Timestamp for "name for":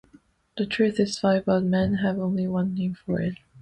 2.73-3.21